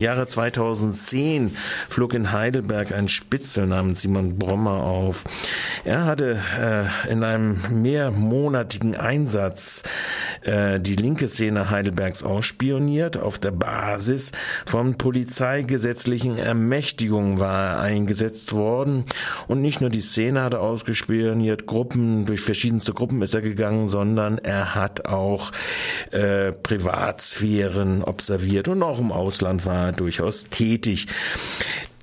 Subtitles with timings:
[0.00, 1.56] Jahre 2010
[1.88, 5.24] flog in Heidelberg ein Spitzel namens Simon Brommer auf.
[5.84, 9.82] Er hatte äh, in einem mehrmonatigen Einsatz
[10.42, 13.16] äh, die linke Szene Heidelbergs ausspioniert.
[13.16, 14.30] Auf der Basis
[14.66, 19.04] von polizeigesetzlichen Ermächtigungen war er eingesetzt worden.
[19.48, 23.88] Und nicht nur die Szene hat er ausgespioniert, Gruppen, durch verschiedenste Gruppen ist er gegangen,
[23.88, 25.50] sondern er hat auch
[26.12, 31.06] äh, Privatsphären observiert und auch im Ausland war durchaus tätig.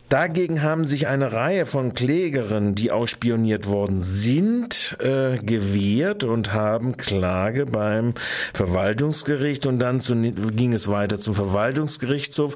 [0.09, 6.95] Dagegen haben sich eine Reihe von Klägerinnen, die ausspioniert worden sind, äh, gewehrt und haben
[6.95, 8.13] Klage beim
[8.53, 12.55] Verwaltungsgericht und dann zu, ging es weiter zum Verwaltungsgerichtshof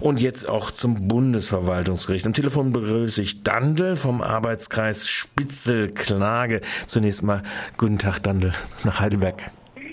[0.00, 2.26] und jetzt auch zum Bundesverwaltungsgericht.
[2.26, 6.62] Am Telefon begrüße ich Dandel vom Arbeitskreis Spitzel Klage.
[6.86, 7.44] Zunächst mal
[7.76, 8.52] guten Tag Dandel
[8.82, 9.52] nach Heidelberg.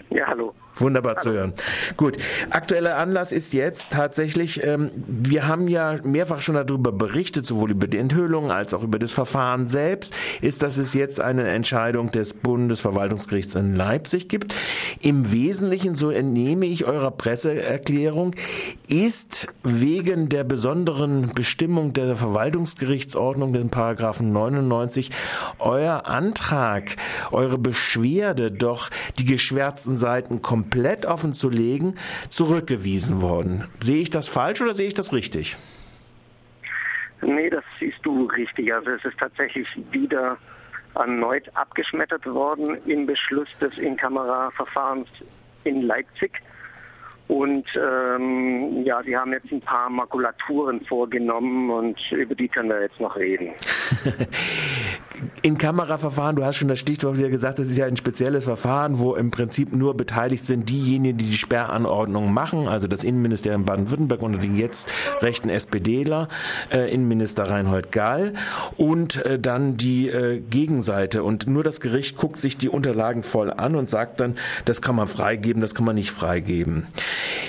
[0.09, 0.55] Ja, hallo.
[0.77, 1.53] Wunderbar zu hören.
[1.95, 2.17] Gut.
[2.49, 7.88] Aktueller Anlass ist jetzt tatsächlich, ähm, wir haben ja mehrfach schon darüber berichtet, sowohl über
[7.88, 12.34] die Enthüllung als auch über das Verfahren selbst, ist, dass es jetzt eine Entscheidung des
[12.34, 14.54] Bundesverwaltungsgerichts in Leipzig gibt.
[14.99, 18.35] Im Wesentlichen, so entnehme ich eurer Presseerklärung,
[18.89, 25.10] ist wegen der besonderen Bestimmung der Verwaltungsgerichtsordnung, den Paragraphen 99,
[25.60, 26.98] euer Antrag,
[27.32, 28.89] eure Beschwerde doch
[29.20, 31.96] die geschwärzten Seiten komplett komplett offen zu legen,
[32.30, 33.66] zurückgewiesen worden.
[33.80, 35.57] Sehe ich das falsch oder sehe ich das richtig?
[37.22, 38.74] Nee, das siehst du richtig.
[38.74, 40.38] Also es ist tatsächlich wieder
[40.96, 45.07] erneut abgeschmettert worden im Beschluss des In-Kamera-Verfahrens
[45.66, 46.41] in Leipzig.
[47.27, 52.82] Und ähm, ja, sie haben jetzt ein paar Makulaturen vorgenommen und über die können wir
[52.82, 53.49] jetzt noch reden.
[55.41, 58.99] In Kameraverfahren, du hast schon das Stichwort wieder gesagt, das ist ja ein spezielles Verfahren,
[58.99, 64.22] wo im Prinzip nur beteiligt sind diejenigen, die die Sperranordnung machen, also das Innenministerium Baden-Württemberg
[64.22, 64.89] unter den jetzt
[65.22, 66.28] rechten SPDler,
[66.72, 68.34] äh, Innenminister Reinhold Gall
[68.78, 71.23] und äh, dann die äh, Gegenseite.
[71.23, 74.35] Und nur das Gericht guckt sich die Unterlagen voll an und sagt dann,
[74.66, 76.88] das kann man freigeben, das kann man nicht freigeben.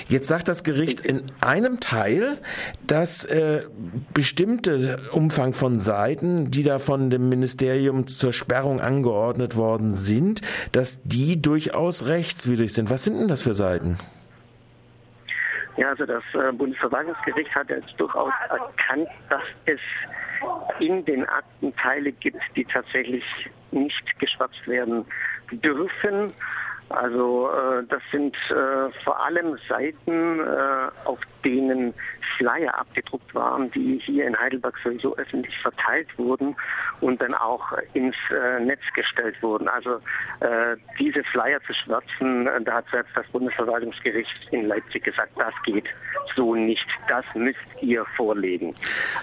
[0.09, 2.37] Jetzt sagt das Gericht in einem Teil,
[2.85, 3.63] dass äh,
[4.13, 10.41] bestimmte Umfang von Seiten, die da von dem Ministerium zur Sperrung angeordnet worden sind,
[10.71, 12.89] dass die durchaus rechtswidrig sind.
[12.89, 13.97] Was sind denn das für Seiten?
[15.77, 19.79] Ja, also das äh, Bundesverwaltungsgericht hat jetzt durchaus erkannt, dass es
[20.79, 23.23] in den Akten Teile gibt, die tatsächlich
[23.71, 25.05] nicht geschwatzt werden
[25.51, 26.31] dürfen.
[26.89, 31.93] Also äh, das sind äh, vor allem Seiten, äh, auf denen
[32.37, 36.55] Flyer abgedruckt waren, die hier in Heidelberg sowieso öffentlich verteilt wurden
[37.01, 39.67] und dann auch ins äh, Netz gestellt wurden.
[39.67, 39.95] Also
[40.39, 45.53] äh, diese Flyer zu schwärzen, äh, da hat selbst das Bundesverwaltungsgericht in Leipzig gesagt, das
[45.65, 45.85] geht
[46.35, 48.73] so nicht, das müsst ihr vorlegen.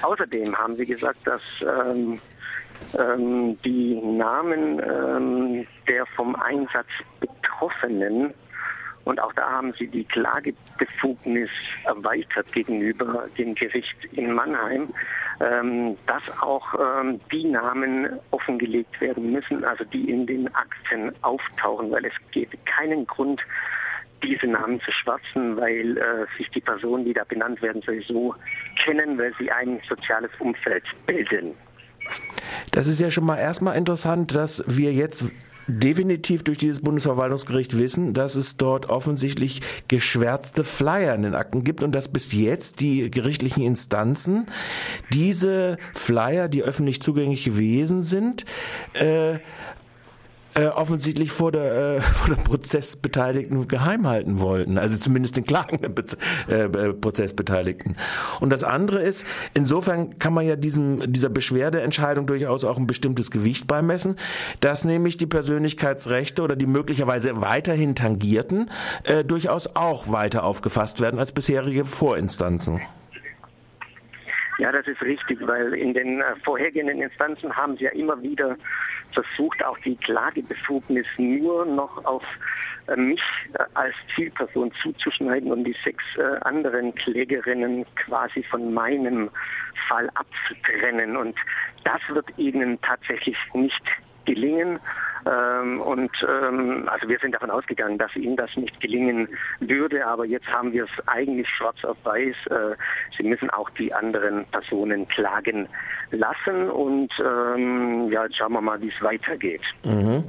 [0.02, 2.20] Außerdem haben sie gesagt, dass ähm,
[2.98, 6.88] ähm, die Namen ähm, der vom Einsatz
[7.54, 8.34] Betroffenen
[9.04, 11.50] und auch da haben sie die Klagebefugnis
[11.84, 14.94] erweitert gegenüber dem Gericht in Mannheim,
[15.40, 21.90] ähm, dass auch ähm, die Namen offengelegt werden müssen, also die in den Akten auftauchen,
[21.90, 23.42] weil es gibt keinen Grund,
[24.22, 28.34] diese Namen zu schwatzen, weil äh, sich die Personen, die da benannt werden, sowieso
[28.82, 31.54] kennen, weil sie ein soziales Umfeld bilden.
[32.72, 35.30] Das ist ja schon mal erstmal interessant, dass wir jetzt
[35.66, 41.82] definitiv durch dieses Bundesverwaltungsgericht wissen, dass es dort offensichtlich geschwärzte Flyer in den Akten gibt
[41.82, 44.46] und dass bis jetzt die gerichtlichen Instanzen
[45.12, 48.44] diese Flyer, die öffentlich zugänglich gewesen sind,
[48.94, 49.38] äh,
[50.54, 55.94] äh, offensichtlich vor der, äh, vor der Prozessbeteiligten geheim halten wollten, also zumindest den klagenden
[55.94, 56.04] Be
[56.48, 57.96] äh, Prozessbeteiligten.
[58.40, 63.30] Und das andere ist, insofern kann man ja diesem, dieser Beschwerdeentscheidung durchaus auch ein bestimmtes
[63.30, 64.16] Gewicht beimessen,
[64.60, 68.70] dass nämlich die Persönlichkeitsrechte oder die möglicherweise weiterhin tangierten
[69.04, 72.80] äh, durchaus auch weiter aufgefasst werden als bisherige Vorinstanzen.
[74.58, 78.56] Ja, das ist richtig, weil in den äh, vorhergehenden Instanzen haben sie ja immer wieder
[79.14, 82.24] versucht, auch die Klagebefugnis nur noch auf
[82.88, 83.22] äh, mich
[83.54, 86.04] äh, als Zielperson zuzuschneiden und die sechs
[86.42, 89.30] anderen Klägerinnen quasi von meinem
[89.88, 91.16] Fall abzutrennen.
[91.16, 91.36] Und
[91.84, 93.82] das wird ihnen tatsächlich nicht
[94.24, 94.78] gelingen.
[95.26, 99.28] Ähm, und ähm, also wir sind davon ausgegangen, dass ihnen das nicht gelingen
[99.60, 102.34] würde, aber jetzt haben wir es eigentlich schwarz auf weiß.
[102.50, 102.76] Äh,
[103.16, 105.66] sie müssen auch die anderen Personen klagen
[106.10, 109.62] lassen und ähm, ja, jetzt schauen wir mal, wie es weitergeht.
[109.84, 110.24] Mhm.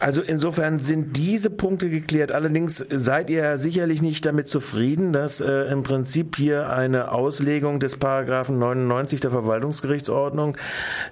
[0.00, 2.32] Also insofern sind diese Punkte geklärt.
[2.32, 7.96] Allerdings seid ihr sicherlich nicht damit zufrieden, dass äh, im Prinzip hier eine Auslegung des
[7.96, 10.56] Paragraphen 99 der Verwaltungsgerichtsordnung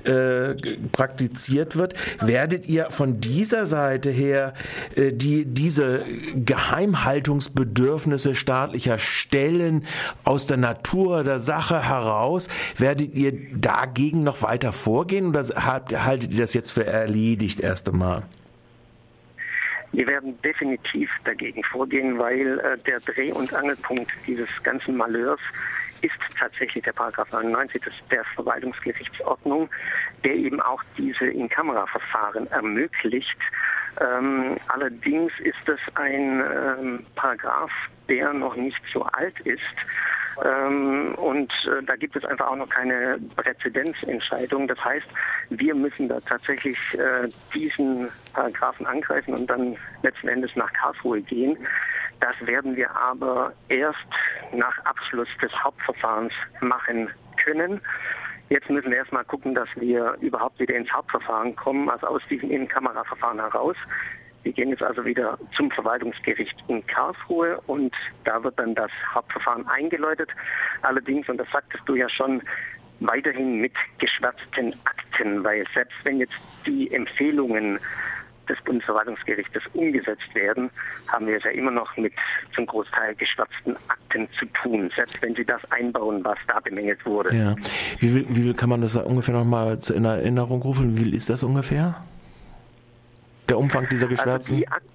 [0.04, 0.54] äh,
[0.92, 1.94] praktiziert wird.
[2.20, 4.54] Werdet ihr von dieser Seite her
[4.96, 9.84] äh, die diese Geheimhaltungsbedürfnisse staatlicher Stellen
[10.24, 16.40] aus der Natur der Sache heraus, werdet ihr dagegen noch weiter vorgehen oder haltet ihr
[16.40, 18.22] das jetzt für erledigt erst einmal?
[19.92, 25.40] Wir werden definitiv dagegen vorgehen, weil äh, der Dreh- und Angelpunkt dieses ganzen Malheurs
[26.00, 29.68] ist tatsächlich der Paragraph 99 der Verwaltungsgerichtsordnung,
[30.24, 33.38] der eben auch diese In-Kamera-Verfahren ermöglicht.
[34.00, 37.70] Ähm, allerdings ist das ein ähm, Paragraph,
[38.08, 39.60] der noch nicht so alt ist.
[40.44, 44.68] Ähm, und äh, da gibt es einfach auch noch keine Präzedenzentscheidung.
[44.68, 45.06] Das heißt,
[45.50, 51.56] wir müssen da tatsächlich äh, diesen Paragraphen angreifen und dann letzten Endes nach Karlsruhe gehen.
[52.20, 53.98] Das werden wir aber erst
[54.52, 57.10] nach Abschluss des Hauptverfahrens machen
[57.44, 57.80] können.
[58.48, 62.50] Jetzt müssen wir erstmal gucken, dass wir überhaupt wieder ins Hauptverfahren kommen, also aus diesem
[62.50, 63.76] Innenkameraverfahren heraus.
[64.42, 67.94] Wir gehen jetzt also wieder zum Verwaltungsgericht in Karlsruhe und
[68.24, 70.30] da wird dann das Hauptverfahren eingeläutet.
[70.82, 72.42] Allerdings, und das sagtest du ja schon,
[73.00, 76.34] weiterhin mit geschwärzten Akten, weil selbst wenn jetzt
[76.66, 77.78] die Empfehlungen
[78.48, 80.70] des Bundesverwaltungsgerichtes umgesetzt werden,
[81.08, 82.12] haben wir es ja immer noch mit
[82.54, 87.34] zum Großteil geschwärzten Akten zu tun, selbst wenn sie das einbauen, was da bemängelt wurde.
[87.36, 87.54] Ja.
[88.00, 90.98] Wie wie kann man das ungefähr nochmal in Erinnerung rufen?
[90.98, 92.02] Wie ist das ungefähr?
[93.48, 94.64] Der Umfang dieser also geschwärzten?
[94.70, 94.86] Also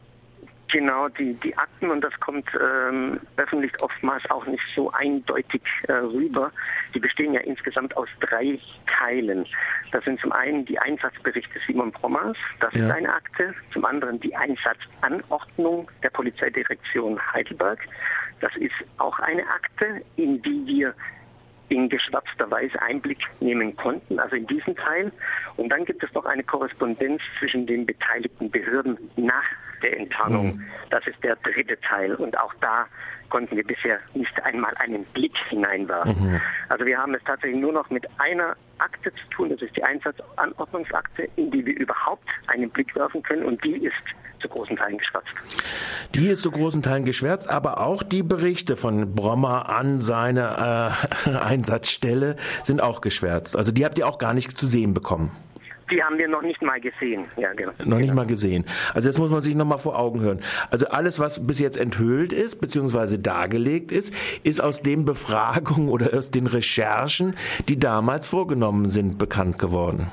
[0.69, 5.93] Genau, die, die Akten, und das kommt ähm, öffentlich oftmals auch nicht so eindeutig äh,
[5.93, 6.51] rüber,
[6.93, 9.45] die bestehen ja insgesamt aus drei Teilen.
[9.91, 12.85] Das sind zum einen die Einsatzberichte Simon Brommers, das ja.
[12.85, 17.79] ist eine Akte, zum anderen die Einsatzanordnung der Polizeidirektion Heidelberg,
[18.41, 20.93] das ist auch eine Akte, in die wir
[21.69, 25.11] in geschwärzter Weise Einblick nehmen konnten, also in diesen Teil.
[25.57, 29.43] Und dann gibt es noch eine Korrespondenz zwischen den beteiligten Behörden nach
[29.81, 30.55] der Enttarnung.
[30.55, 30.65] Mhm.
[30.89, 32.15] Das ist der dritte Teil.
[32.15, 32.87] Und auch da
[33.29, 36.31] konnten wir bisher nicht einmal einen Blick hineinwerfen.
[36.31, 36.41] Mhm.
[36.69, 39.83] Also wir haben es tatsächlich nur noch mit einer Akte zu tun, das ist die
[39.83, 43.95] Einsatzanordnungsakte, in die wir überhaupt einen Blick werfen können und die ist
[44.39, 45.27] zu großen Teilen geschwärzt.
[46.13, 50.93] Die ist zu großen Teilen geschwärzt, aber auch die Berichte von Brommer an seine
[51.25, 53.55] äh, Einsatzstelle sind auch geschwärzt.
[53.55, 55.31] Also die habt ihr auch gar nicht zu sehen bekommen.
[55.89, 57.27] Die haben wir noch nicht mal gesehen.
[57.37, 57.71] Ja, genau.
[57.85, 58.65] Noch nicht mal gesehen.
[58.93, 60.39] Also jetzt muss man sich noch mal vor Augen hören.
[60.69, 64.13] Also alles, was bis jetzt enthüllt ist, beziehungsweise dargelegt ist,
[64.43, 67.35] ist aus den Befragungen oder aus den Recherchen,
[67.69, 70.11] die damals vorgenommen sind, bekannt geworden.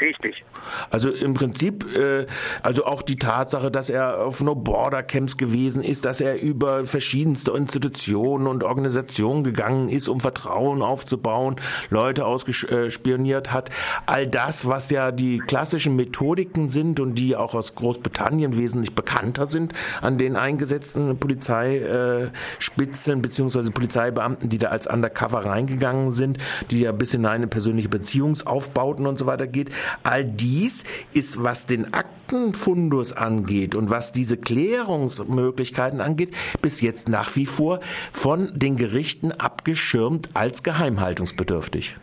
[0.00, 0.44] Richtig.
[0.90, 2.26] Also im Prinzip, äh,
[2.62, 6.84] also auch die Tatsache, dass er auf No Border Camps gewesen ist, dass er über
[6.84, 11.56] verschiedenste Institutionen und Organisationen gegangen ist, um Vertrauen aufzubauen,
[11.90, 13.70] Leute ausspioniert hat.
[14.06, 19.46] All das, was ja die klassischen Methodiken sind und die auch aus Großbritannien wesentlich bekannter
[19.46, 26.38] sind an den eingesetzten Polizeispitzeln beziehungsweise Polizeibeamten, die da als Undercover reingegangen sind,
[26.70, 29.70] die ja bis in eine persönliche Beziehungsaufbauten und so weiter geht.
[30.02, 37.34] All dies ist, was den Aktenfundus angeht und was diese Klärungsmöglichkeiten angeht, bis jetzt nach
[37.36, 37.80] wie vor
[38.12, 41.96] von den Gerichten abgeschirmt als geheimhaltungsbedürftig.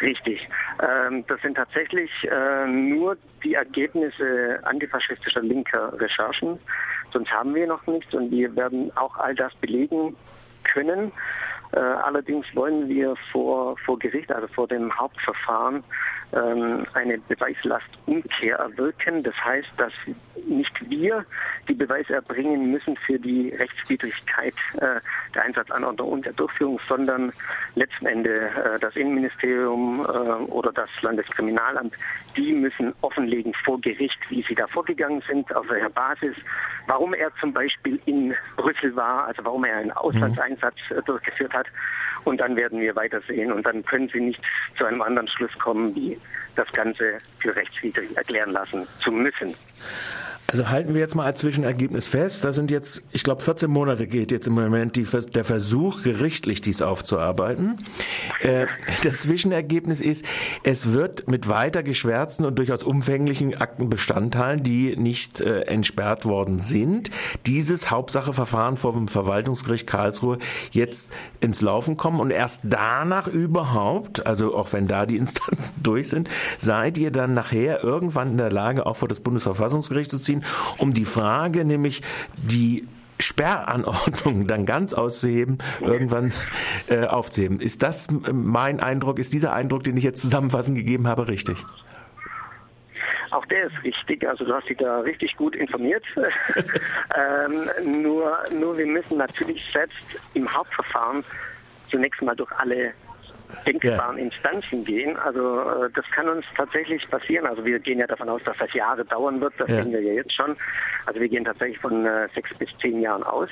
[0.00, 0.48] Richtig.
[0.82, 6.58] Ähm, das sind tatsächlich äh, nur die Ergebnisse antifaschistischer linker Recherchen.
[7.12, 10.16] Sonst haben wir noch nichts und wir werden auch all das belegen
[10.64, 11.12] können.
[11.72, 15.82] Äh, allerdings wollen wir vor, vor Gericht, also vor dem Hauptverfahren,
[16.34, 19.22] ähm, eine Beweislastumkehr erwirken.
[19.22, 19.92] Das heißt, dass
[20.46, 21.24] nicht wir
[21.68, 25.00] die Beweise erbringen müssen für die Rechtswidrigkeit äh,
[25.34, 27.32] der Einsatzanordnung und der Durchführung, sondern
[27.74, 30.04] letzten Endes äh, das Innenministerium äh,
[30.50, 31.94] oder das Landeskriminalamt,
[32.36, 36.36] die müssen offenlegen vor Gericht, wie sie da vorgegangen sind, auf welcher Basis,
[36.86, 41.66] warum er zum Beispiel in Brüssel war, also warum er einen Auslandseinsatz äh, durchgeführt hat.
[42.24, 44.40] Und dann werden wir weitersehen und dann können Sie nicht
[44.78, 46.18] zu einem anderen Schluss kommen, wie
[46.56, 49.54] das Ganze für rechtswidrig erklären lassen zu müssen.
[50.54, 54.06] Also halten wir jetzt mal als Zwischenergebnis fest, da sind jetzt, ich glaube, 14 Monate
[54.06, 57.84] geht jetzt im Moment die, der Versuch, gerichtlich dies aufzuarbeiten.
[58.40, 58.66] Äh,
[59.02, 60.24] das Zwischenergebnis ist,
[60.62, 67.10] es wird mit weiter geschwärzten und durchaus umfänglichen Aktenbestandteilen, die nicht äh, entsperrt worden sind,
[67.46, 70.38] dieses Hauptsacheverfahren vor dem Verwaltungsgericht Karlsruhe
[70.70, 76.10] jetzt ins Laufen kommen und erst danach überhaupt, also auch wenn da die Instanzen durch
[76.10, 80.34] sind, seid ihr dann nachher irgendwann in der Lage, auch vor das Bundesverfassungsgericht zu ziehen,
[80.34, 80.43] ziehen,
[80.78, 82.02] um die Frage, nämlich
[82.36, 82.86] die
[83.20, 86.32] Sperranordnung dann ganz auszuheben, irgendwann
[86.88, 87.60] äh, aufzuheben.
[87.60, 91.64] Ist das mein Eindruck, ist dieser Eindruck, den ich jetzt zusammenfassend gegeben habe, richtig?
[93.30, 96.04] Auch der ist richtig, also du hast dich da richtig gut informiert.
[96.16, 101.24] ähm, nur, nur wir müssen natürlich selbst im Hauptverfahren
[101.90, 102.92] zunächst mal durch alle
[103.66, 104.24] denkbaren ja.
[104.24, 105.16] Instanzen gehen.
[105.16, 107.46] Also äh, das kann uns tatsächlich passieren.
[107.46, 109.54] Also wir gehen ja davon aus, dass das Jahre dauern wird.
[109.58, 109.82] Das ja.
[109.82, 110.56] sehen wir ja jetzt schon.
[111.06, 113.48] Also wir gehen tatsächlich von äh, sechs bis zehn Jahren aus,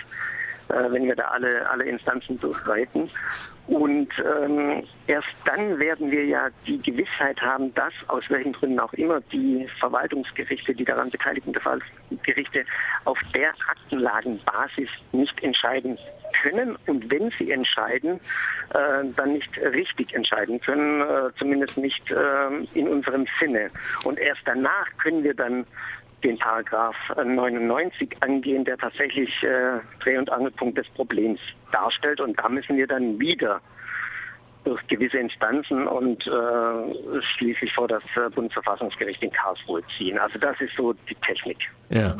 [0.68, 3.08] äh, wenn wir da alle, alle Instanzen durchreiten.
[3.68, 8.92] Und ähm, erst dann werden wir ja die Gewissheit haben, dass aus welchen Gründen auch
[8.94, 11.54] immer die Verwaltungsgerichte, die daran beteiligten
[12.24, 12.64] Gerichte
[13.04, 15.96] auf der Aktenlagenbasis nicht entscheiden
[16.42, 18.20] können und wenn sie entscheiden,
[18.74, 23.70] äh, dann nicht richtig entscheiden können, äh, zumindest nicht äh, in unserem Sinne.
[24.04, 25.64] Und erst danach können wir dann
[26.24, 31.40] den Paragraph 99 angehen, der tatsächlich äh, Dreh- und Angelpunkt des Problems
[31.72, 32.20] darstellt.
[32.20, 33.60] Und da müssen wir dann wieder
[34.64, 40.18] durch gewisse Instanzen und äh, schließlich vor das äh, Bundesverfassungsgericht in Karlsruhe ziehen.
[40.18, 41.58] Also das ist so die Technik.
[41.88, 42.16] Ja.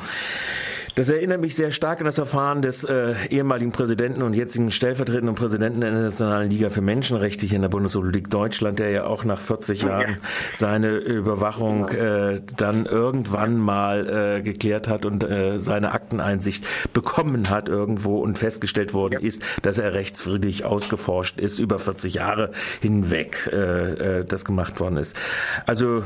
[0.94, 5.34] Das erinnert mich sehr stark an das Verfahren des äh, ehemaligen Präsidenten und jetzigen stellvertretenden
[5.34, 9.40] Präsidenten der Internationalen Liga für Menschenrechte hier in der Bundesrepublik Deutschland, der ja auch nach
[9.40, 10.18] 40 Jahren
[10.52, 17.70] seine Überwachung äh, dann irgendwann mal äh, geklärt hat und äh, seine Akteneinsicht bekommen hat
[17.70, 22.50] irgendwo und festgestellt worden ist, dass er rechtsfriedlich ausgeforscht ist, über 40 Jahre
[22.82, 25.16] hinweg äh, äh, das gemacht worden ist.
[25.64, 26.04] Also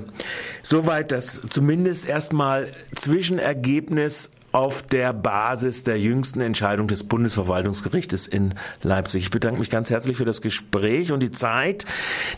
[0.63, 9.25] soweit das zumindest erstmal Zwischenergebnis auf der Basis der jüngsten Entscheidung des Bundesverwaltungsgerichtes in Leipzig.
[9.25, 11.87] Ich bedanke mich ganz herzlich für das Gespräch und die Zeit,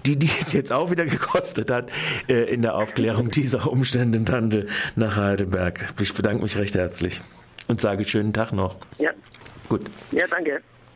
[0.06, 1.90] die dies jetzt auch wieder gekostet hat
[2.28, 5.94] äh, in der Aufklärung dieser Umstände in Tandel nach Heidelberg.
[6.00, 7.20] Ich bedanke mich recht herzlich
[7.66, 8.76] und sage schönen Tag noch.
[8.98, 9.10] Ja.
[9.68, 9.82] Gut.
[10.12, 10.62] Ja, danke.